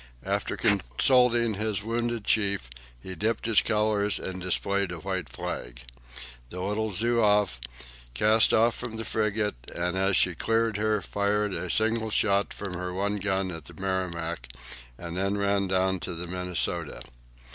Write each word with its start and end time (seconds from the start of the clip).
After 0.25 0.57
consulting 0.57 1.53
his 1.53 1.83
wounded 1.83 2.23
chief 2.23 2.71
he 2.99 3.13
dipped 3.13 3.45
his 3.45 3.61
colours 3.61 4.17
and 4.17 4.41
displayed 4.41 4.91
a 4.91 4.97
white 4.97 5.29
flag. 5.29 5.83
The 6.49 6.59
little 6.59 6.89
"Zouave" 6.89 7.59
cast 8.15 8.51
off 8.51 8.73
from 8.73 8.95
the 8.95 9.05
frigate, 9.05 9.53
and 9.75 9.95
as 9.95 10.17
she 10.17 10.33
cleared 10.33 10.77
her, 10.77 11.01
fired 11.01 11.53
a 11.53 11.69
single 11.69 12.09
shot 12.09 12.51
from 12.51 12.73
her 12.73 12.91
one 12.91 13.17
gun 13.17 13.51
at 13.51 13.65
the 13.65 13.75
"Merrimac," 13.79 14.47
and 14.97 15.15
then 15.17 15.37
ran 15.37 15.67
down 15.67 15.99
to 15.99 16.15
the 16.15 16.25
"Minnesota." 16.25 17.03